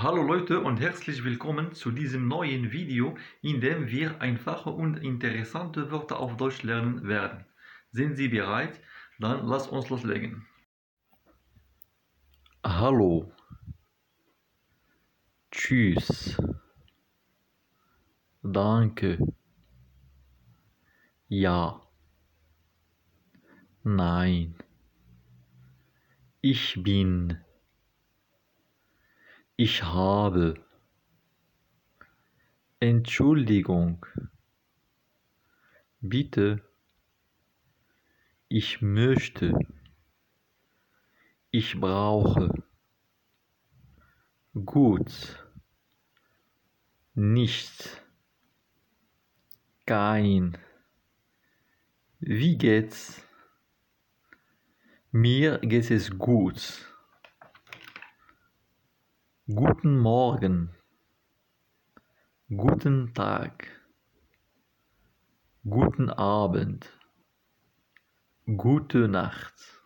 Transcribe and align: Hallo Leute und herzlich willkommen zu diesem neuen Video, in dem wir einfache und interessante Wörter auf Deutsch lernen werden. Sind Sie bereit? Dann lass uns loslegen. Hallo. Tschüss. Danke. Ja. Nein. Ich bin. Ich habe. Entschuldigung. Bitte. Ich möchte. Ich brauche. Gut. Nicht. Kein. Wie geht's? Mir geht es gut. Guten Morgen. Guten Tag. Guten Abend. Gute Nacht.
Hallo 0.00 0.22
Leute 0.22 0.60
und 0.60 0.78
herzlich 0.78 1.24
willkommen 1.24 1.72
zu 1.74 1.90
diesem 1.90 2.28
neuen 2.28 2.70
Video, 2.70 3.18
in 3.42 3.60
dem 3.60 3.88
wir 3.88 4.20
einfache 4.20 4.70
und 4.70 4.98
interessante 4.98 5.90
Wörter 5.90 6.20
auf 6.20 6.36
Deutsch 6.36 6.62
lernen 6.62 7.08
werden. 7.08 7.44
Sind 7.90 8.14
Sie 8.14 8.28
bereit? 8.28 8.80
Dann 9.18 9.44
lass 9.44 9.66
uns 9.66 9.88
loslegen. 9.88 10.46
Hallo. 12.64 13.32
Tschüss. 15.50 16.40
Danke. 18.44 19.18
Ja. 21.26 21.82
Nein. 23.82 24.54
Ich 26.40 26.80
bin. 26.84 27.36
Ich 29.60 29.82
habe. 29.82 30.54
Entschuldigung. 32.78 34.06
Bitte. 36.00 36.62
Ich 38.46 38.80
möchte. 38.82 39.58
Ich 41.50 41.80
brauche. 41.80 42.54
Gut. 44.54 45.44
Nicht. 47.14 48.00
Kein. 49.86 50.56
Wie 52.20 52.56
geht's? 52.56 53.24
Mir 55.10 55.58
geht 55.58 55.90
es 55.90 56.16
gut. 56.16 56.88
Guten 59.54 59.98
Morgen. 59.98 60.74
Guten 62.54 63.14
Tag. 63.14 63.66
Guten 65.64 66.10
Abend. 66.10 66.92
Gute 68.44 69.08
Nacht. 69.08 69.77